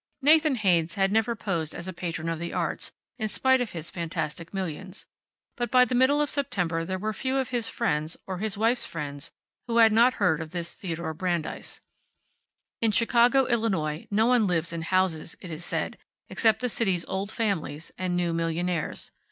Nathan 0.19 0.55
Haynes 0.55 0.95
had 0.95 1.11
never 1.11 1.35
posed 1.35 1.75
as 1.75 1.87
a 1.87 1.93
patron 1.93 2.27
of 2.27 2.39
the 2.39 2.51
arts, 2.53 2.91
in 3.19 3.27
spite 3.27 3.61
of 3.61 3.73
his 3.73 3.91
fantastic 3.91 4.51
millions. 4.51 5.05
But 5.55 5.69
by 5.69 5.85
the 5.85 5.93
middle 5.93 6.19
of 6.21 6.29
September 6.31 6.83
there 6.83 6.97
were 6.97 7.13
few 7.13 7.37
of 7.37 7.49
his 7.49 7.69
friends, 7.69 8.17
or 8.25 8.39
his 8.39 8.57
wife's 8.57 8.83
friends, 8.83 9.31
who 9.67 9.77
had 9.77 9.91
not 9.93 10.15
heard 10.15 10.41
of 10.41 10.49
this 10.49 10.73
Theodore 10.73 11.13
Brandeis. 11.13 11.81
In 12.81 12.89
Chicago, 12.91 13.45
Illinois, 13.45 14.07
no 14.09 14.25
one 14.25 14.47
lives 14.47 14.73
in 14.73 14.81
houses, 14.81 15.35
it 15.39 15.51
is 15.51 15.63
said, 15.63 15.99
except 16.29 16.61
the 16.61 16.67
city's 16.69 17.05
old 17.05 17.31
families, 17.31 17.91
and 17.95 18.17
new 18.17 18.33
millionaires. 18.33 19.11